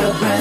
your 0.00 0.12
breath, 0.18 0.37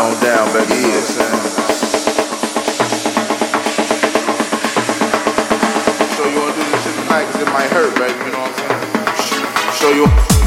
on 0.00 0.18
down, 0.22 0.52
baby. 0.52 0.80
Yeah. 0.80 1.30
You 6.16 6.30
you 6.30 6.40
wanna 6.40 6.54
do 6.54 6.62
this 6.70 6.84
shit 6.84 6.94
tonight, 6.94 7.24
cause 7.26 7.42
it 7.42 7.52
might 7.52 7.70
hurt, 7.70 7.94
baby, 7.96 8.18
you 8.24 8.32
know 8.32 8.40
what 8.40 8.48
I'm 8.48 9.18
saying? 9.20 9.72
Show 9.74 9.90
you 9.90 10.39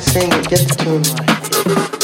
sing 0.00 0.32
it, 0.32 0.48
get 0.48 0.60
the 0.60 0.74
tune 0.76 1.02
right. 1.02 1.99